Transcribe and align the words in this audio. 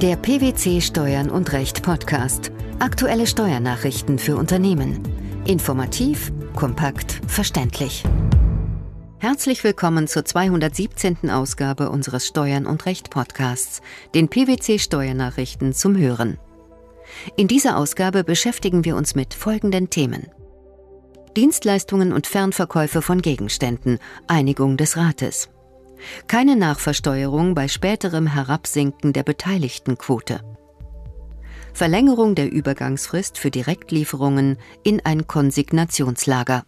Der 0.00 0.14
PwC 0.14 0.80
Steuern 0.80 1.28
und 1.28 1.52
Recht 1.52 1.82
Podcast. 1.82 2.52
Aktuelle 2.78 3.26
Steuernachrichten 3.26 4.20
für 4.20 4.36
Unternehmen. 4.36 5.02
Informativ, 5.44 6.30
kompakt, 6.54 7.20
verständlich. 7.26 8.04
Herzlich 9.18 9.64
willkommen 9.64 10.06
zur 10.06 10.24
217. 10.24 11.30
Ausgabe 11.30 11.90
unseres 11.90 12.28
Steuern 12.28 12.66
und 12.66 12.86
Recht 12.86 13.10
Podcasts, 13.10 13.82
den 14.14 14.28
PwC 14.28 14.78
Steuernachrichten 14.78 15.72
zum 15.72 15.96
Hören. 15.96 16.38
In 17.36 17.48
dieser 17.48 17.76
Ausgabe 17.76 18.22
beschäftigen 18.22 18.84
wir 18.84 18.94
uns 18.94 19.16
mit 19.16 19.34
folgenden 19.34 19.90
Themen. 19.90 20.28
Dienstleistungen 21.36 22.12
und 22.12 22.28
Fernverkäufe 22.28 23.02
von 23.02 23.20
Gegenständen, 23.20 23.98
Einigung 24.28 24.76
des 24.76 24.96
Rates. 24.96 25.48
Keine 26.26 26.56
Nachversteuerung 26.56 27.54
bei 27.54 27.68
späterem 27.68 28.26
Herabsinken 28.26 29.12
der 29.12 29.22
Beteiligtenquote. 29.22 30.40
Verlängerung 31.72 32.34
der 32.34 32.50
Übergangsfrist 32.50 33.38
für 33.38 33.50
Direktlieferungen 33.50 34.58
in 34.82 35.04
ein 35.04 35.26
Konsignationslager. 35.26 36.64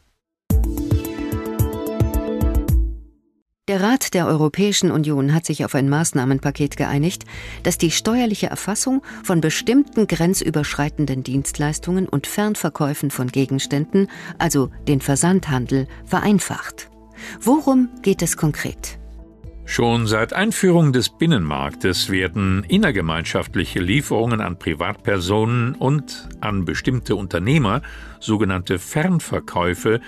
Der 3.66 3.82
Rat 3.82 4.14
der 4.14 4.26
Europäischen 4.26 4.90
Union 4.90 5.32
hat 5.32 5.46
sich 5.46 5.64
auf 5.64 5.76
ein 5.76 5.88
Maßnahmenpaket 5.88 6.76
geeinigt, 6.76 7.24
das 7.62 7.78
die 7.78 7.92
steuerliche 7.92 8.48
Erfassung 8.48 9.02
von 9.22 9.40
bestimmten 9.40 10.06
grenzüberschreitenden 10.06 11.22
Dienstleistungen 11.22 12.08
und 12.08 12.26
Fernverkäufen 12.26 13.10
von 13.10 13.28
Gegenständen, 13.28 14.08
also 14.38 14.70
den 14.86 15.00
Versandhandel, 15.00 15.86
vereinfacht. 16.04 16.90
Worum 17.40 17.88
geht 18.02 18.22
es 18.22 18.36
konkret? 18.36 18.99
Schon 19.70 20.08
seit 20.08 20.32
Einführung 20.32 20.92
des 20.92 21.10
Binnenmarktes 21.10 22.10
werden 22.10 22.64
innergemeinschaftliche 22.64 23.78
Lieferungen 23.78 24.40
an 24.40 24.58
Privatpersonen 24.58 25.76
und 25.76 26.28
an 26.40 26.64
bestimmte 26.64 27.14
Unternehmer, 27.14 27.80
sogenannte 28.18 28.80
Fernverkäufe, 28.80 30.00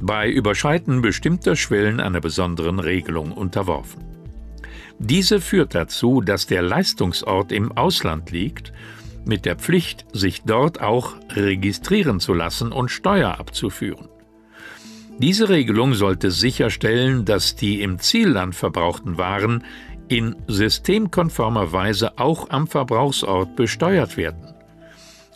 bei 0.00 0.28
Überschreiten 0.28 1.00
bestimmter 1.00 1.54
Schwellen 1.54 2.00
einer 2.00 2.20
besonderen 2.20 2.80
Regelung 2.80 3.30
unterworfen. 3.30 4.02
Diese 4.98 5.40
führt 5.40 5.76
dazu, 5.76 6.20
dass 6.20 6.48
der 6.48 6.62
Leistungsort 6.62 7.52
im 7.52 7.70
Ausland 7.70 8.32
liegt, 8.32 8.72
mit 9.24 9.44
der 9.44 9.54
Pflicht, 9.54 10.06
sich 10.12 10.42
dort 10.42 10.80
auch 10.80 11.14
registrieren 11.30 12.18
zu 12.18 12.34
lassen 12.34 12.72
und 12.72 12.90
Steuer 12.90 13.38
abzuführen. 13.38 14.08
Diese 15.18 15.48
Regelung 15.48 15.94
sollte 15.94 16.30
sicherstellen, 16.30 17.24
dass 17.24 17.54
die 17.54 17.82
im 17.82 17.98
Zielland 17.98 18.54
verbrauchten 18.54 19.16
Waren 19.16 19.64
in 20.08 20.36
systemkonformer 20.48 21.72
Weise 21.72 22.18
auch 22.18 22.50
am 22.50 22.66
Verbrauchsort 22.66 23.56
besteuert 23.56 24.16
werden. 24.16 24.54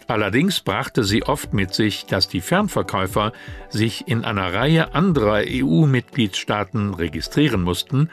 Allerdings 0.09 0.61
brachte 0.61 1.05
sie 1.05 1.23
oft 1.23 1.53
mit 1.53 1.75
sich, 1.75 2.07
dass 2.07 2.29
die 2.29 2.41
Fernverkäufer 2.41 3.33
sich 3.69 4.09
in 4.09 4.25
einer 4.25 4.53
Reihe 4.53 4.95
anderer 4.95 5.43
EU-Mitgliedstaaten 5.47 6.95
registrieren 6.95 7.63
mussten, 7.63 8.11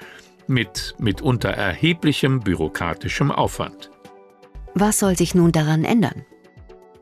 mit 0.47 0.95
mitunter 0.99 1.49
erheblichem 1.49 2.41
bürokratischem 2.41 3.31
Aufwand. 3.31 3.89
Was 4.75 4.99
soll 4.99 5.17
sich 5.17 5.33
nun 5.35 5.51
daran 5.51 5.85
ändern? 5.85 6.25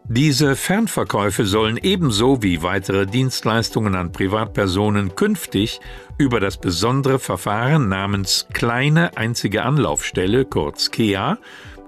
Diese 0.10 0.58
Fernverkäufe 0.58 1.46
sollen 1.46 1.78
ebenso 1.78 2.44
wie 2.44 2.62
weitere 2.62 3.06
Dienstleistungen 3.06 3.96
an 3.96 4.12
Privatpersonen 4.12 5.16
künftig 5.16 5.80
über 6.18 6.42
das 6.42 6.58
besondere 6.58 7.20
Verfahren 7.20 7.88
namens 7.88 8.48
Kleine 8.52 9.16
Einzige 9.16 9.64
Anlaufstelle, 9.64 10.44
kurz 10.44 10.92
KEA, 10.92 11.38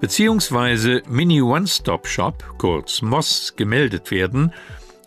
bzw. 0.00 1.02
Mini 1.08 1.42
One-Stop-Shop, 1.42 2.42
kurz 2.56 3.02
MOS, 3.02 3.52
gemeldet 3.54 4.10
werden, 4.10 4.50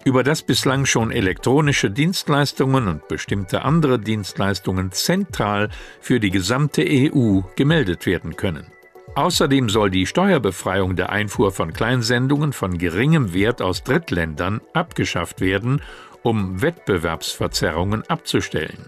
über 0.06 0.24
das 0.24 0.44
bislang 0.44 0.86
schon 0.86 1.12
elektronische 1.12 1.90
Dienstleistungen 1.90 2.88
und 2.88 3.08
bestimmte 3.08 3.64
andere 3.64 3.98
Dienstleistungen 3.98 4.92
zentral 4.92 5.70
für 6.00 6.20
die 6.20 6.30
gesamte 6.30 6.86
EU 6.88 7.42
gemeldet 7.56 8.06
werden 8.06 8.36
können. 8.36 8.68
Außerdem 9.16 9.70
soll 9.70 9.90
die 9.90 10.06
Steuerbefreiung 10.06 10.96
der 10.96 11.12
Einfuhr 11.12 11.52
von 11.52 11.74
Kleinsendungen 11.74 12.54
von 12.54 12.78
geringem 12.78 13.34
Wert 13.34 13.62
aus 13.62 13.84
Drittländern 13.84 14.62
abgeschafft 14.74 15.42
werden, 15.42 15.82
um 16.24 16.62
Wettbewerbsverzerrungen 16.62 18.04
abzustellen. 18.10 18.86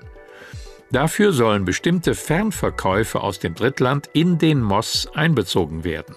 Dafür 0.92 1.32
sollen 1.32 1.64
bestimmte 1.64 2.16
Fernverkäufe 2.16 3.22
aus 3.22 3.40
dem 3.40 3.56
Drittland 3.56 4.09
in 4.14 4.38
den 4.38 4.62
MOS 4.62 5.08
einbezogen 5.14 5.84
werden. 5.84 6.16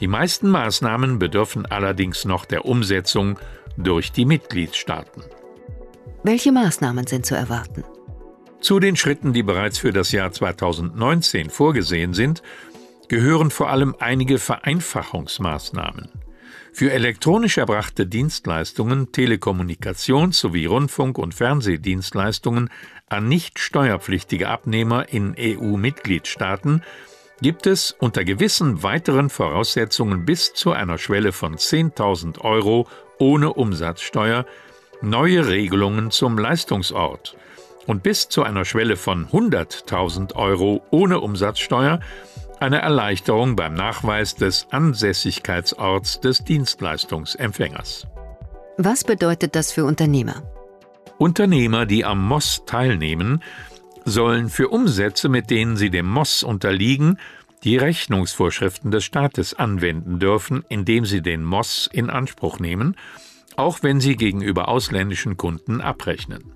Die 0.00 0.06
meisten 0.06 0.50
Maßnahmen 0.50 1.18
bedürfen 1.18 1.64
allerdings 1.64 2.26
noch 2.26 2.44
der 2.44 2.66
Umsetzung 2.66 3.38
durch 3.78 4.12
die 4.12 4.26
Mitgliedstaaten. 4.26 5.22
Welche 6.22 6.52
Maßnahmen 6.52 7.06
sind 7.06 7.24
zu 7.24 7.34
erwarten? 7.34 7.84
Zu 8.60 8.80
den 8.80 8.96
Schritten, 8.96 9.32
die 9.32 9.42
bereits 9.42 9.78
für 9.78 9.92
das 9.92 10.12
Jahr 10.12 10.32
2019 10.32 11.50
vorgesehen 11.50 12.12
sind, 12.12 12.42
gehören 13.08 13.50
vor 13.50 13.70
allem 13.70 13.94
einige 13.98 14.38
Vereinfachungsmaßnahmen. 14.38 16.10
Für 16.72 16.92
elektronisch 16.92 17.56
erbrachte 17.56 18.06
Dienstleistungen, 18.06 19.08
Telekommunikations- 19.08 20.34
sowie 20.34 20.66
Rundfunk- 20.66 21.18
und 21.18 21.34
Fernsehdienstleistungen 21.34 22.68
an 23.08 23.28
nicht 23.28 23.58
steuerpflichtige 23.58 24.48
Abnehmer 24.48 25.08
in 25.08 25.34
EU-Mitgliedstaaten 25.38 26.82
gibt 27.40 27.66
es 27.66 27.92
unter 27.98 28.24
gewissen 28.24 28.82
weiteren 28.82 29.30
Voraussetzungen 29.30 30.24
bis 30.24 30.54
zu 30.54 30.72
einer 30.72 30.98
Schwelle 30.98 31.32
von 31.32 31.56
10.000 31.56 32.40
Euro 32.40 32.88
ohne 33.18 33.52
Umsatzsteuer 33.52 34.46
neue 35.02 35.46
Regelungen 35.46 36.10
zum 36.10 36.38
Leistungsort 36.38 37.36
und 37.86 38.02
bis 38.02 38.28
zu 38.28 38.42
einer 38.42 38.64
Schwelle 38.64 38.96
von 38.96 39.26
100.000 39.28 40.34
Euro 40.34 40.82
ohne 40.90 41.20
Umsatzsteuer 41.20 42.00
eine 42.60 42.80
Erleichterung 42.80 43.56
beim 43.56 43.74
Nachweis 43.74 44.34
des 44.34 44.66
Ansässigkeitsorts 44.70 46.20
des 46.20 46.44
Dienstleistungsempfängers. 46.44 48.06
Was 48.78 49.04
bedeutet 49.04 49.54
das 49.54 49.72
für 49.72 49.84
Unternehmer? 49.84 50.42
Unternehmer, 51.18 51.86
die 51.86 52.04
am 52.04 52.26
MOS 52.26 52.64
teilnehmen, 52.66 53.42
sollen 54.04 54.50
für 54.50 54.68
Umsätze, 54.68 55.28
mit 55.28 55.50
denen 55.50 55.76
sie 55.76 55.90
dem 55.90 56.06
MOS 56.06 56.42
unterliegen, 56.42 57.18
die 57.64 57.76
Rechnungsvorschriften 57.76 58.90
des 58.90 59.04
Staates 59.04 59.54
anwenden 59.54 60.18
dürfen, 60.18 60.64
indem 60.68 61.04
sie 61.04 61.22
den 61.22 61.42
MOS 61.42 61.88
in 61.92 62.10
Anspruch 62.10 62.58
nehmen, 62.58 62.96
auch 63.56 63.82
wenn 63.82 64.00
sie 64.00 64.16
gegenüber 64.16 64.68
ausländischen 64.68 65.36
Kunden 65.36 65.80
abrechnen. 65.80 66.52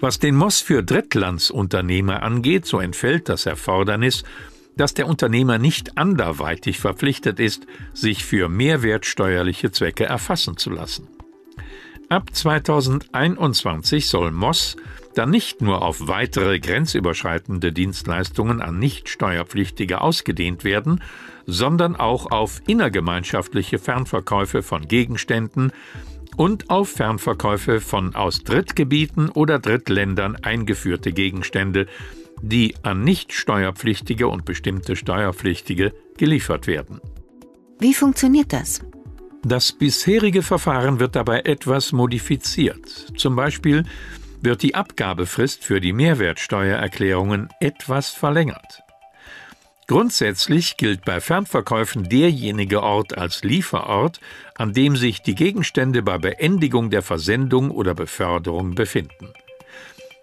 Was 0.00 0.18
den 0.18 0.36
MOS 0.36 0.60
für 0.60 0.82
Drittlandsunternehmer 0.82 2.22
angeht, 2.22 2.66
so 2.66 2.80
entfällt 2.80 3.28
das 3.28 3.46
Erfordernis, 3.46 4.24
dass 4.76 4.92
der 4.92 5.08
Unternehmer 5.08 5.58
nicht 5.58 5.96
anderweitig 5.96 6.78
verpflichtet 6.78 7.40
ist, 7.40 7.66
sich 7.94 8.24
für 8.24 8.48
mehrwertsteuerliche 8.48 9.70
Zwecke 9.70 10.04
erfassen 10.04 10.56
zu 10.58 10.70
lassen. 10.70 11.08
Ab 12.08 12.30
2021 12.32 14.06
soll 14.06 14.30
MOS 14.30 14.76
dann 15.14 15.30
nicht 15.30 15.62
nur 15.62 15.82
auf 15.82 16.06
weitere 16.06 16.60
grenzüberschreitende 16.60 17.72
Dienstleistungen 17.72 18.60
an 18.60 18.78
Nichtsteuerpflichtige 18.78 20.02
ausgedehnt 20.02 20.62
werden, 20.62 21.02
sondern 21.46 21.96
auch 21.96 22.30
auf 22.30 22.60
innergemeinschaftliche 22.66 23.78
Fernverkäufe 23.78 24.62
von 24.62 24.86
Gegenständen, 24.86 25.72
und 26.36 26.70
auf 26.70 26.90
Fernverkäufe 26.90 27.80
von 27.80 28.14
aus 28.14 28.44
Drittgebieten 28.44 29.30
oder 29.30 29.58
Drittländern 29.58 30.36
eingeführte 30.36 31.12
Gegenstände, 31.12 31.86
die 32.42 32.74
an 32.82 33.02
nicht 33.02 33.32
steuerpflichtige 33.32 34.28
und 34.28 34.44
bestimmte 34.44 34.96
Steuerpflichtige 34.96 35.92
geliefert 36.16 36.66
werden. 36.66 37.00
Wie 37.78 37.94
funktioniert 37.94 38.52
das? 38.52 38.80
Das 39.44 39.72
bisherige 39.72 40.42
Verfahren 40.42 40.98
wird 40.98 41.14
dabei 41.14 41.40
etwas 41.40 41.92
modifiziert. 41.92 43.12
Zum 43.16 43.36
Beispiel 43.36 43.84
wird 44.40 44.62
die 44.62 44.74
Abgabefrist 44.74 45.64
für 45.64 45.80
die 45.80 45.92
Mehrwertsteuererklärungen 45.92 47.48
etwas 47.60 48.10
verlängert. 48.10 48.85
Grundsätzlich 49.88 50.76
gilt 50.76 51.04
bei 51.04 51.20
Fernverkäufen 51.20 52.08
derjenige 52.08 52.82
Ort 52.82 53.16
als 53.16 53.44
Lieferort, 53.44 54.20
an 54.56 54.72
dem 54.72 54.96
sich 54.96 55.22
die 55.22 55.36
Gegenstände 55.36 56.02
bei 56.02 56.18
Beendigung 56.18 56.90
der 56.90 57.02
Versendung 57.02 57.70
oder 57.70 57.94
Beförderung 57.94 58.74
befinden. 58.74 59.32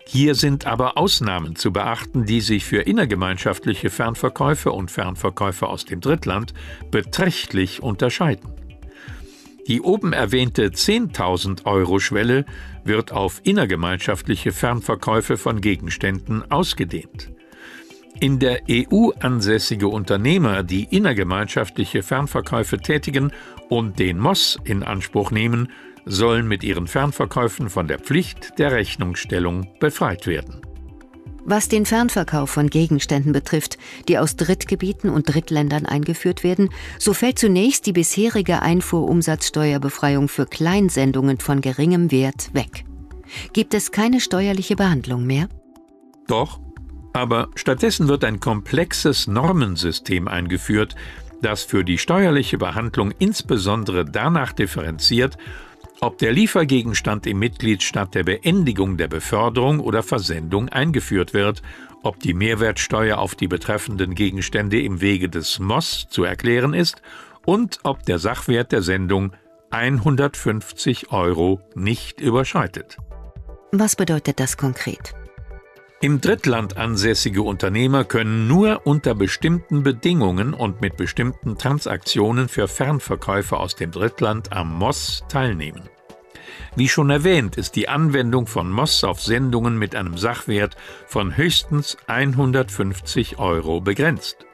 Hier 0.06 0.36
sind 0.36 0.68
aber 0.68 0.98
Ausnahmen 0.98 1.56
zu 1.56 1.72
beachten, 1.72 2.26
die 2.26 2.42
sich 2.42 2.66
für 2.66 2.82
innergemeinschaftliche 2.82 3.90
Fernverkäufe 3.90 4.72
und 4.72 4.92
Fernverkäufe 4.92 5.68
aus 5.68 5.86
dem 5.86 6.02
Drittland 6.02 6.54
beträchtlich 6.92 7.82
unterscheiden. 7.82 8.50
Die 9.68 9.80
oben 9.80 10.12
erwähnte 10.12 10.68
10.000 10.68 11.66
Euro 11.66 12.00
Schwelle 12.00 12.46
wird 12.84 13.14
auf 13.14 13.40
innergemeinschaftliche 13.46 14.52
Fernverkäufe 14.52 15.38
von 15.38 15.62
Gegenständen 15.62 16.52
ausgedehnt. 16.52 17.32
In 18.24 18.40
der 18.40 18.62
EU 18.72 19.10
ansässige 19.20 19.90
Unternehmer, 19.90 20.64
die 20.64 20.86
innergemeinschaftliche 20.86 22.04
Fernverkäufe 22.04 22.78
tätigen 22.78 23.34
und 23.68 24.00
den 24.00 24.18
MOS 24.18 24.58
in 24.64 24.82
Anspruch 24.82 25.32
nehmen, 25.32 25.68
sollen 26.06 26.48
mit 26.48 26.64
ihren 26.64 26.88
Fernverkäufen 26.88 27.70
von 27.70 27.90
der 27.90 28.00
Pflicht 28.00 28.58
der 28.60 28.72
Rechnungsstellung 28.72 29.68
befreit 29.82 30.26
werden. 30.26 30.62
Was 31.44 31.68
den 31.68 31.86
Fernverkauf 31.86 32.50
von 32.50 32.70
Gegenständen 32.70 33.34
betrifft, 33.34 33.78
die 34.08 34.18
aus 34.18 34.38
Drittgebieten 34.38 35.10
und 35.10 35.28
Drittländern 35.28 35.86
eingeführt 35.86 36.46
werden, 36.46 36.70
so 37.00 37.14
fällt 37.14 37.40
zunächst 37.40 37.88
die 37.88 37.92
bisherige 37.92 38.62
Einfuhrumsatzsteuerbefreiung 38.62 40.30
für 40.30 40.46
Kleinsendungen 40.46 41.40
von 41.40 41.60
geringem 41.60 42.10
Wert 42.10 42.54
weg. 42.54 42.86
Gibt 43.52 43.74
es 43.74 43.92
keine 43.92 44.22
steuerliche 44.22 44.78
Behandlung 44.78 45.26
mehr? 45.26 45.50
Doch, 46.30 46.62
aber 47.14 47.50
stattdessen 47.56 48.08
wird 48.08 48.24
ein 48.24 48.40
komplexes 48.40 49.28
Normensystem 49.28 50.28
eingeführt, 50.28 50.96
das 51.42 51.64
für 51.64 51.84
die 51.84 51.98
steuerliche 51.98 52.58
Behandlung 52.58 53.14
insbesondere 53.20 54.06
danach 54.06 54.52
differenziert, 54.54 55.38
ob 56.02 56.18
der 56.18 56.34
Liefergegenstand 56.34 57.28
im 57.28 57.40
Mitgliedstaat 57.40 58.16
der 58.16 58.24
Beendigung 58.24 58.98
der 58.98 59.08
Beförderung 59.08 59.80
oder 59.80 60.04
Versendung 60.04 60.70
eingeführt 60.70 61.34
wird, 61.34 61.62
ob 62.02 62.20
die 62.20 62.34
Mehrwertsteuer 62.34 63.18
auf 63.18 63.36
die 63.36 63.48
betreffenden 63.48 64.16
Gegenstände 64.16 64.82
im 64.82 65.00
Wege 65.00 65.30
des 65.30 65.60
MOS 65.60 66.08
zu 66.10 66.24
erklären 66.24 66.74
ist 66.74 67.02
und 67.46 67.80
ob 67.84 68.04
der 68.04 68.20
Sachwert 68.20 68.72
der 68.72 68.82
Sendung 68.82 69.32
150 69.72 71.12
Euro 71.12 71.62
nicht 71.74 72.20
überschreitet. 72.20 72.98
Was 73.72 73.96
bedeutet 73.96 74.40
das 74.40 74.58
konkret? 74.58 75.16
Im 76.04 76.20
Drittland 76.20 76.76
ansässige 76.76 77.44
Unternehmer 77.44 78.04
können 78.04 78.46
nur 78.46 78.86
unter 78.86 79.16
bestimmten 79.16 79.84
Bedingungen 79.84 80.54
und 80.54 80.82
mit 80.82 80.98
bestimmten 80.98 81.58
Transaktionen 81.58 82.50
für 82.50 82.68
Fernverkäufe 82.68 83.56
aus 83.56 83.78
dem 83.78 83.92
Drittland 83.92 84.52
am 84.52 84.78
MOS 84.78 85.24
teilnehmen. 85.30 85.84
Wie 86.76 86.90
schon 86.90 87.10
erwähnt, 87.10 87.56
ist 87.56 87.78
die 87.78 87.88
Anwendung 87.88 88.48
von 88.48 88.70
MOS 88.70 89.06
auf 89.06 89.22
Sendungen 89.22 89.80
mit 89.80 89.96
einem 89.96 90.18
Sachwert 90.18 90.76
von 91.08 91.38
höchstens 91.38 91.96
150 92.08 93.40
Euro 93.40 93.80
begrenzt. 93.80 94.46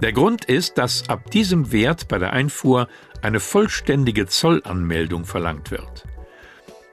Der 0.00 0.14
Grund 0.14 0.46
ist, 0.46 0.78
dass 0.78 1.10
ab 1.10 1.30
diesem 1.30 1.72
Wert 1.72 2.08
bei 2.08 2.18
der 2.18 2.32
Einfuhr 2.32 2.88
eine 3.20 3.40
vollständige 3.40 4.24
Zollanmeldung 4.24 5.26
verlangt 5.26 5.70
wird. 5.70 6.06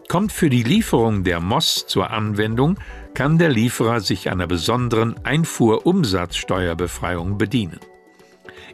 Kommt 0.09 0.33
für 0.33 0.49
die 0.49 0.63
Lieferung 0.63 1.23
der 1.23 1.39
MOS 1.39 1.87
zur 1.87 2.11
Anwendung, 2.11 2.77
kann 3.15 3.39
der 3.39 3.50
Lieferer 3.50 4.01
sich 4.01 4.29
einer 4.29 4.45
besonderen 4.45 5.15
Einfuhrumsatzsteuerbefreiung 5.23 7.39
bedienen. 7.39 7.79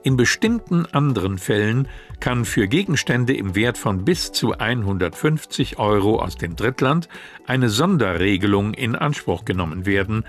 In 0.04 0.18
bestimmten 0.18 0.88
anderen 0.88 1.38
Fällen 1.38 1.88
kann 2.20 2.44
für 2.44 2.68
Gegenstände 2.68 3.36
im 3.36 3.54
Wert 3.56 3.78
von 3.78 4.04
bis 4.04 4.32
zu 4.32 4.54
150 4.54 5.78
Euro 5.78 6.20
aus 6.20 6.38
dem 6.38 6.56
Drittland 6.56 7.08
eine 7.46 7.70
Sonderregelung 7.70 8.74
in 8.74 8.96
Anspruch 8.96 9.46
genommen 9.46 9.86
werden, 9.86 10.26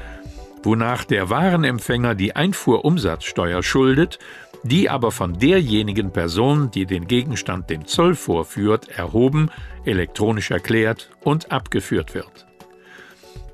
wonach 0.62 1.04
der 1.04 1.30
Warenempfänger 1.30 2.14
die 2.14 2.36
Einfuhrumsatzsteuer 2.36 3.62
schuldet, 3.62 4.18
die 4.62 4.90
aber 4.90 5.10
von 5.10 5.38
derjenigen 5.38 6.12
Person, 6.12 6.70
die 6.70 6.84
den 6.84 7.08
Gegenstand 7.08 7.70
dem 7.70 7.86
Zoll 7.86 8.14
vorführt, 8.14 8.90
erhoben, 8.90 9.50
elektronisch 9.86 10.50
erklärt 10.50 11.08
und 11.22 11.50
abgeführt 11.50 12.14
wird. 12.14 12.51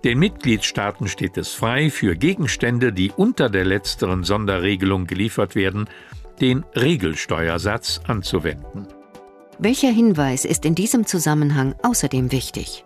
Den 0.04 0.18
Mitgliedstaaten 0.20 1.08
steht 1.08 1.36
es 1.36 1.52
frei, 1.52 1.90
für 1.90 2.14
Gegenstände, 2.14 2.92
die 2.92 3.10
unter 3.10 3.50
der 3.50 3.64
letzteren 3.64 4.22
Sonderregelung 4.22 5.06
geliefert 5.06 5.54
werden, 5.54 5.88
den 6.40 6.64
Regelsteuersatz 6.76 8.00
anzuwenden. 8.06 8.86
Welcher 9.58 9.90
Hinweis 9.90 10.44
ist 10.44 10.64
in 10.64 10.76
diesem 10.76 11.04
Zusammenhang 11.04 11.74
außerdem 11.82 12.30
wichtig? 12.30 12.84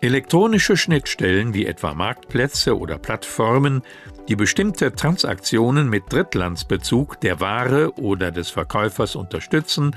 Elektronische 0.00 0.76
Schnittstellen 0.76 1.52
wie 1.52 1.66
etwa 1.66 1.92
Marktplätze 1.92 2.76
oder 2.76 2.98
Plattformen, 2.98 3.82
die 4.28 4.34
bestimmte 4.34 4.94
Transaktionen 4.94 5.88
mit 5.90 6.04
Drittlandsbezug 6.10 7.20
der 7.20 7.40
Ware 7.40 7.92
oder 7.98 8.30
des 8.30 8.50
Verkäufers 8.50 9.14
unterstützen, 9.14 9.94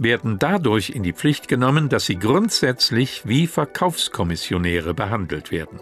werden 0.00 0.38
dadurch 0.38 0.90
in 0.90 1.02
die 1.02 1.12
Pflicht 1.12 1.46
genommen, 1.46 1.88
dass 1.88 2.06
sie 2.06 2.18
grundsätzlich 2.18 3.22
wie 3.26 3.46
Verkaufskommissionäre 3.46 4.94
behandelt 4.94 5.50
werden. 5.52 5.80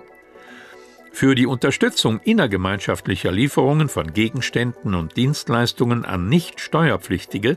Für 1.13 1.35
die 1.35 1.47
Unterstützung 1.47 2.21
innergemeinschaftlicher 2.21 3.33
Lieferungen 3.33 3.89
von 3.89 4.13
Gegenständen 4.13 4.95
und 4.95 5.17
Dienstleistungen 5.17 6.05
an 6.05 6.29
Nicht-Steuerpflichtige 6.29 7.57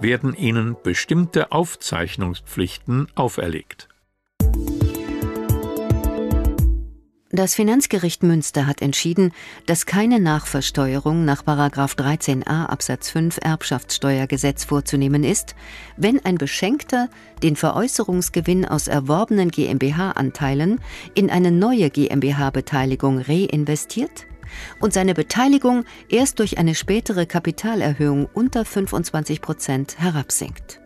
werden 0.00 0.34
ihnen 0.34 0.76
bestimmte 0.82 1.50
Aufzeichnungspflichten 1.50 3.08
auferlegt. 3.14 3.88
Das 7.34 7.54
Finanzgericht 7.54 8.22
Münster 8.22 8.66
hat 8.66 8.82
entschieden, 8.82 9.32
dass 9.64 9.86
keine 9.86 10.20
Nachversteuerung 10.20 11.24
nach 11.24 11.42
13a 11.44 12.66
Absatz 12.66 13.08
5 13.08 13.38
Erbschaftssteuergesetz 13.40 14.64
vorzunehmen 14.64 15.24
ist, 15.24 15.54
wenn 15.96 16.22
ein 16.26 16.36
Beschenkter 16.36 17.08
den 17.42 17.56
Veräußerungsgewinn 17.56 18.66
aus 18.66 18.86
erworbenen 18.86 19.50
GmbH-Anteilen 19.50 20.78
in 21.14 21.30
eine 21.30 21.50
neue 21.50 21.88
GmbH-Beteiligung 21.88 23.18
reinvestiert 23.18 24.26
und 24.78 24.92
seine 24.92 25.14
Beteiligung 25.14 25.86
erst 26.10 26.38
durch 26.38 26.58
eine 26.58 26.74
spätere 26.74 27.24
Kapitalerhöhung 27.24 28.28
unter 28.34 28.66
25 28.66 29.40
Prozent 29.40 29.98
herabsinkt. 29.98 30.82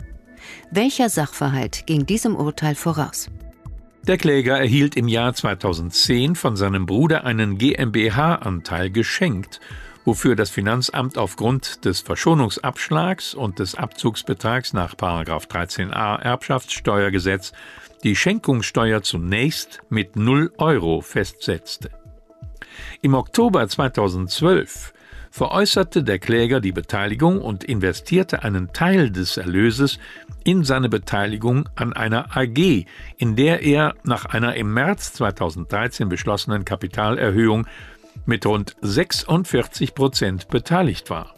Welcher 0.70 1.08
Sachverhalt 1.08 1.88
ging 1.88 2.06
diesem 2.06 2.36
Urteil 2.36 2.76
voraus? 2.76 3.30
Der 4.06 4.18
Kläger 4.18 4.56
erhielt 4.56 4.96
im 4.96 5.08
Jahr 5.08 5.34
2010 5.34 6.36
von 6.36 6.54
seinem 6.54 6.86
Bruder 6.86 7.24
einen 7.24 7.58
GmbH-Anteil 7.58 8.90
geschenkt, 8.90 9.58
wofür 10.04 10.36
das 10.36 10.48
Finanzamt 10.48 11.18
aufgrund 11.18 11.84
des 11.84 12.02
Verschonungsabschlags 12.02 13.34
und 13.34 13.58
des 13.58 13.74
Abzugsbetrags 13.74 14.74
nach 14.74 14.94
13a 14.94 16.20
Erbschaftssteuergesetz 16.20 17.52
die 18.04 18.14
Schenkungssteuer 18.14 19.02
zunächst 19.02 19.80
mit 19.88 20.14
0 20.14 20.52
Euro 20.58 21.00
festsetzte. 21.00 21.90
Im 23.02 23.14
Oktober 23.14 23.66
2012 23.66 24.94
veräußerte 25.36 26.02
der 26.02 26.18
Kläger 26.18 26.62
die 26.62 26.72
Beteiligung 26.72 27.42
und 27.42 27.62
investierte 27.62 28.42
einen 28.42 28.72
Teil 28.72 29.10
des 29.10 29.36
Erlöses 29.36 29.98
in 30.44 30.64
seine 30.64 30.88
Beteiligung 30.88 31.68
an 31.74 31.92
einer 31.92 32.34
AG, 32.34 32.86
in 33.18 33.36
der 33.36 33.62
er 33.62 33.94
nach 34.02 34.24
einer 34.24 34.54
im 34.54 34.72
März 34.72 35.12
2013 35.12 36.08
beschlossenen 36.08 36.64
Kapitalerhöhung 36.64 37.66
mit 38.24 38.46
rund 38.46 38.76
46 38.80 39.94
Prozent 39.94 40.48
beteiligt 40.48 41.10
war. 41.10 41.34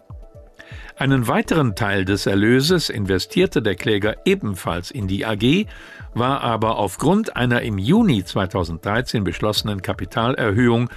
Einen 0.96 1.26
weiteren 1.26 1.74
Teil 1.74 2.04
des 2.04 2.26
Erlöses 2.26 2.90
investierte 2.90 3.62
der 3.62 3.74
Kläger 3.74 4.14
ebenfalls 4.24 4.92
in 4.92 5.08
die 5.08 5.26
AG, 5.26 5.66
war 6.14 6.42
aber 6.42 6.78
aufgrund 6.78 7.34
einer 7.34 7.62
im 7.62 7.78
Juni 7.78 8.24
2013 8.24 9.24
beschlossenen 9.24 9.82
Kapitalerhöhung 9.82 10.88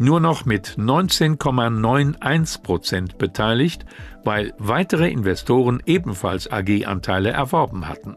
nur 0.00 0.18
noch 0.18 0.46
mit 0.46 0.76
19,91 0.78 2.62
Prozent 2.62 3.18
beteiligt, 3.18 3.84
weil 4.24 4.54
weitere 4.58 5.10
Investoren 5.10 5.82
ebenfalls 5.84 6.50
AG-Anteile 6.50 7.30
erworben 7.30 7.86
hatten. 7.86 8.16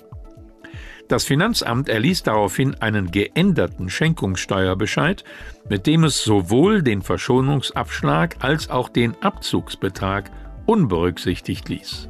Das 1.09 1.25
Finanzamt 1.25 1.89
erließ 1.89 2.23
daraufhin 2.23 2.75
einen 2.75 3.11
geänderten 3.11 3.89
Schenkungssteuerbescheid, 3.89 5.25
mit 5.69 5.85
dem 5.85 6.05
es 6.05 6.23
sowohl 6.23 6.81
den 6.81 7.01
Verschonungsabschlag 7.01 8.37
als 8.39 8.69
auch 8.69 8.87
den 8.87 9.21
Abzugsbetrag 9.21 10.31
unberücksichtigt 10.65 11.67
ließ. 11.67 12.07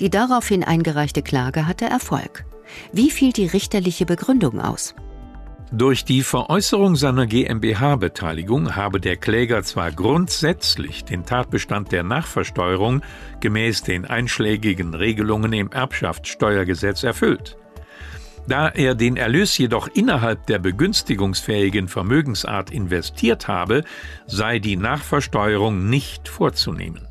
Die 0.00 0.10
daraufhin 0.10 0.64
eingereichte 0.64 1.22
Klage 1.22 1.68
hatte 1.68 1.84
Erfolg. 1.84 2.44
Wie 2.92 3.10
fiel 3.10 3.32
die 3.32 3.46
richterliche 3.46 4.06
Begründung 4.06 4.60
aus? 4.60 4.94
Durch 5.70 6.06
die 6.06 6.22
Veräußerung 6.22 6.96
seiner 6.96 7.26
GmbH-Beteiligung 7.26 8.74
habe 8.74 9.00
der 9.00 9.16
Kläger 9.16 9.62
zwar 9.62 9.92
grundsätzlich 9.92 11.04
den 11.04 11.26
Tatbestand 11.26 11.92
der 11.92 12.02
Nachversteuerung 12.02 13.02
gemäß 13.40 13.82
den 13.82 14.06
einschlägigen 14.06 14.94
Regelungen 14.94 15.52
im 15.52 15.70
Erbschaftssteuergesetz 15.70 17.02
erfüllt. 17.02 17.58
Da 18.46 18.68
er 18.68 18.94
den 18.94 19.18
Erlös 19.18 19.58
jedoch 19.58 19.88
innerhalb 19.88 20.46
der 20.46 20.58
begünstigungsfähigen 20.58 21.86
Vermögensart 21.86 22.70
investiert 22.70 23.46
habe, 23.46 23.84
sei 24.26 24.60
die 24.60 24.76
Nachversteuerung 24.76 25.90
nicht 25.90 26.30
vorzunehmen. 26.30 27.06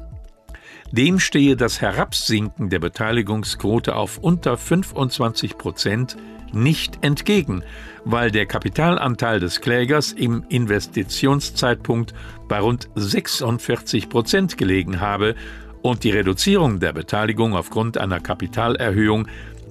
Dem 0.92 1.20
stehe 1.20 1.56
das 1.56 1.80
Herabsinken 1.80 2.72
der 2.72 2.80
Beteiligungsquote 2.80 3.96
auf 3.96 4.18
unter 4.18 4.58
25 4.58 5.60
Prozent 5.60 6.18
nicht 6.54 7.04
entgegen, 7.04 7.64
weil 8.06 8.32
der 8.32 8.46
Kapitalanteil 8.46 9.40
des 9.40 9.62
Klägers 9.62 10.12
im 10.12 10.44
Investitionszeitpunkt 10.50 12.14
bei 12.48 12.60
rund 12.60 12.90
46 12.96 14.10
Prozent 14.10 14.58
gelegen 14.58 15.02
habe 15.02 15.36
und 15.82 16.04
die 16.04 16.12
Reduzierung 16.12 16.80
der 16.80 16.94
Beteiligung 16.94 17.56
aufgrund 17.56 17.98
einer 17.98 18.20
Kapitalerhöhung 18.20 19.28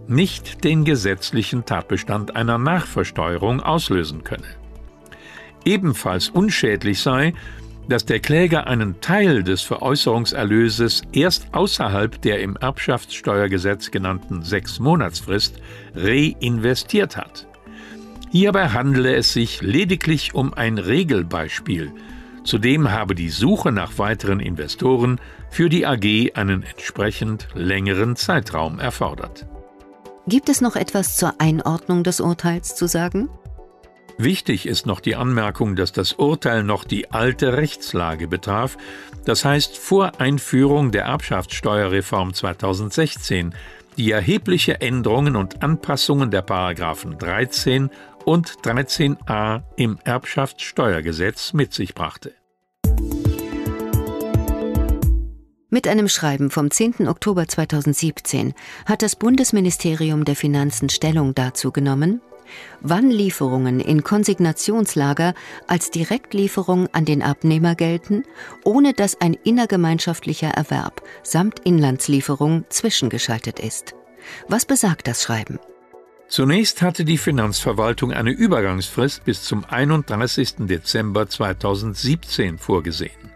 nicht 0.08 0.64
den 0.64 0.84
gesetzlichen 0.84 1.64
Tatbestand 1.64 2.36
einer 2.36 2.58
Nachversteuerung 2.58 3.60
auslösen 3.60 4.22
könne. 4.22 4.46
Ebenfalls 5.64 6.28
unschädlich 6.28 7.00
sei, 7.00 7.34
dass 7.88 8.04
der 8.04 8.20
Kläger 8.20 8.66
einen 8.66 9.00
Teil 9.00 9.42
des 9.42 9.62
Veräußerungserlöses 9.62 11.02
erst 11.12 11.48
außerhalb 11.52 12.20
der 12.22 12.40
im 12.40 12.56
Erbschaftssteuergesetz 12.56 13.90
genannten 13.90 14.42
Sechs-Monatsfrist 14.42 15.56
reinvestiert 15.94 17.16
hat. 17.16 17.46
Hierbei 18.30 18.68
handele 18.70 19.14
es 19.14 19.32
sich 19.32 19.62
lediglich 19.62 20.34
um 20.34 20.52
ein 20.52 20.78
Regelbeispiel. 20.78 21.92
Zudem 22.44 22.90
habe 22.90 23.14
die 23.14 23.30
Suche 23.30 23.72
nach 23.72 23.98
weiteren 23.98 24.40
Investoren 24.40 25.20
für 25.50 25.68
die 25.68 25.86
AG 25.86 26.34
einen 26.34 26.62
entsprechend 26.62 27.48
längeren 27.54 28.16
Zeitraum 28.16 28.78
erfordert. 28.78 29.46
Gibt 30.28 30.48
es 30.48 30.60
noch 30.60 30.76
etwas 30.76 31.16
zur 31.16 31.40
Einordnung 31.40 32.02
des 32.02 32.20
Urteils 32.20 32.74
zu 32.74 32.88
sagen? 32.88 33.28
Wichtig 34.18 34.66
ist 34.66 34.86
noch 34.86 35.00
die 35.00 35.14
Anmerkung, 35.14 35.76
dass 35.76 35.92
das 35.92 36.14
Urteil 36.14 36.62
noch 36.62 36.84
die 36.84 37.10
alte 37.10 37.52
Rechtslage 37.52 38.28
betraf, 38.28 38.78
das 39.26 39.44
heißt 39.44 39.76
vor 39.76 40.20
Einführung 40.20 40.90
der 40.90 41.04
Erbschaftssteuerreform 41.04 42.32
2016, 42.32 43.54
die 43.98 44.10
erhebliche 44.10 44.80
Änderungen 44.80 45.36
und 45.36 45.62
Anpassungen 45.62 46.30
der 46.30 46.42
Paragraphen 46.42 47.18
13 47.18 47.90
und 48.24 48.52
13a 48.62 49.62
im 49.76 49.98
Erbschaftssteuergesetz 50.04 51.52
mit 51.52 51.74
sich 51.74 51.94
brachte. 51.94 52.32
Mit 55.68 55.88
einem 55.88 56.08
Schreiben 56.08 56.50
vom 56.50 56.70
10. 56.70 57.06
Oktober 57.06 57.48
2017 57.48 58.54
hat 58.86 59.02
das 59.02 59.14
Bundesministerium 59.14 60.24
der 60.24 60.36
Finanzen 60.36 60.88
Stellung 60.88 61.34
dazu 61.34 61.70
genommen, 61.70 62.22
wann 62.80 63.10
Lieferungen 63.10 63.80
in 63.80 64.04
Konsignationslager 64.04 65.34
als 65.66 65.90
Direktlieferung 65.90 66.88
an 66.92 67.04
den 67.04 67.22
Abnehmer 67.22 67.74
gelten, 67.74 68.24
ohne 68.64 68.92
dass 68.92 69.20
ein 69.20 69.34
innergemeinschaftlicher 69.34 70.48
Erwerb 70.48 71.02
samt 71.22 71.60
Inlandslieferung 71.60 72.64
zwischengeschaltet 72.68 73.58
ist. 73.60 73.94
Was 74.48 74.64
besagt 74.64 75.06
das 75.06 75.22
Schreiben? 75.22 75.58
Zunächst 76.28 76.82
hatte 76.82 77.04
die 77.04 77.18
Finanzverwaltung 77.18 78.12
eine 78.12 78.30
Übergangsfrist 78.30 79.24
bis 79.24 79.42
zum 79.42 79.64
31. 79.64 80.66
Dezember 80.66 81.28
2017 81.28 82.58
vorgesehen. 82.58 83.35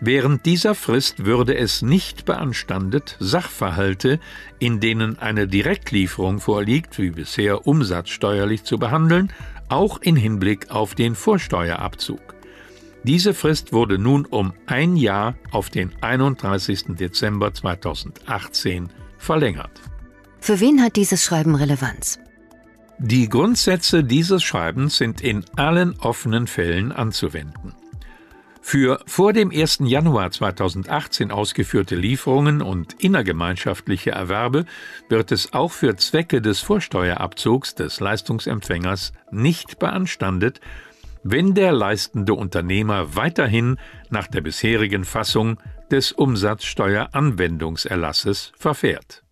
Während 0.00 0.46
dieser 0.46 0.76
Frist 0.76 1.24
würde 1.24 1.56
es 1.56 1.82
nicht 1.82 2.24
beanstandet, 2.24 3.16
Sachverhalte, 3.18 4.20
in 4.60 4.78
denen 4.78 5.18
eine 5.18 5.48
Direktlieferung 5.48 6.38
vorliegt, 6.38 6.98
wie 6.98 7.10
bisher 7.10 7.66
umsatzsteuerlich 7.66 8.62
zu 8.62 8.78
behandeln, 8.78 9.32
auch 9.68 10.00
in 10.00 10.14
Hinblick 10.14 10.70
auf 10.70 10.94
den 10.94 11.16
Vorsteuerabzug. 11.16 12.20
Diese 13.02 13.34
Frist 13.34 13.72
wurde 13.72 13.98
nun 13.98 14.24
um 14.24 14.52
ein 14.66 14.96
Jahr 14.96 15.34
auf 15.50 15.68
den 15.68 15.92
31. 16.00 16.96
Dezember 16.96 17.52
2018 17.52 18.90
verlängert. 19.18 19.80
Für 20.40 20.60
wen 20.60 20.80
hat 20.82 20.96
dieses 20.96 21.24
Schreiben 21.24 21.54
Relevanz? 21.54 22.20
Die 22.98 23.28
Grundsätze 23.28 24.02
dieses 24.04 24.42
Schreibens 24.42 24.96
sind 24.96 25.20
in 25.20 25.44
allen 25.56 25.98
offenen 26.00 26.46
Fällen 26.46 26.90
anzuwenden. 26.92 27.74
Für 28.70 29.00
vor 29.06 29.32
dem 29.32 29.50
1. 29.50 29.78
Januar 29.84 30.30
2018 30.30 31.30
ausgeführte 31.30 31.96
Lieferungen 31.96 32.60
und 32.60 33.02
innergemeinschaftliche 33.02 34.10
Erwerbe 34.10 34.66
wird 35.08 35.32
es 35.32 35.54
auch 35.54 35.72
für 35.72 35.96
Zwecke 35.96 36.42
des 36.42 36.60
Vorsteuerabzugs 36.60 37.76
des 37.76 37.98
Leistungsempfängers 38.00 39.14
nicht 39.30 39.78
beanstandet, 39.78 40.60
wenn 41.22 41.54
der 41.54 41.72
leistende 41.72 42.34
Unternehmer 42.34 43.16
weiterhin 43.16 43.78
nach 44.10 44.26
der 44.26 44.42
bisherigen 44.42 45.06
Fassung 45.06 45.58
des 45.90 46.12
Umsatzsteueranwendungserlasses 46.12 48.52
verfährt. 48.58 49.24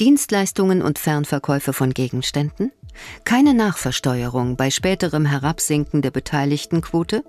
Dienstleistungen 0.00 0.82
und 0.82 0.98
Fernverkäufe 0.98 1.72
von 1.72 1.94
Gegenständen 1.94 2.72
keine 3.24 3.54
Nachversteuerung 3.54 4.56
bei 4.56 4.70
späterem 4.70 5.26
Herabsinken 5.26 6.02
der 6.02 6.10
Beteiligtenquote 6.10 7.24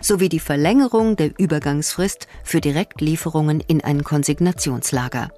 sowie 0.00 0.28
die 0.28 0.40
Verlängerung 0.40 1.16
der 1.16 1.38
Übergangsfrist 1.38 2.28
für 2.44 2.60
Direktlieferungen 2.60 3.60
in 3.60 3.82
ein 3.82 4.04
Konsignationslager. 4.04 5.30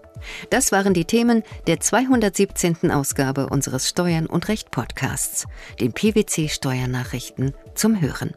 Das 0.50 0.72
waren 0.72 0.94
die 0.94 1.04
Themen 1.04 1.42
der 1.66 1.80
217. 1.80 2.90
Ausgabe 2.90 3.48
unseres 3.48 3.88
Steuern 3.88 4.26
und 4.26 4.48
Recht 4.48 4.70
Podcasts, 4.70 5.46
den 5.80 5.92
PwC 5.92 6.48
Steuernachrichten 6.48 7.54
zum 7.74 8.00
Hören. 8.00 8.34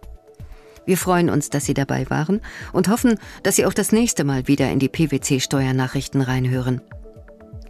Wir 0.86 0.98
freuen 0.98 1.30
uns, 1.30 1.50
dass 1.50 1.66
Sie 1.66 1.74
dabei 1.74 2.10
waren 2.10 2.42
und 2.74 2.90
hoffen, 2.90 3.18
dass 3.44 3.56
Sie 3.56 3.66
auch 3.66 3.74
das 3.74 3.92
nächste 3.92 4.24
Mal 4.24 4.48
wieder 4.48 4.70
in 4.70 4.80
die 4.80 4.90
PwC 4.90 5.40
Steuernachrichten 5.40 6.22
reinhören. 6.22 6.82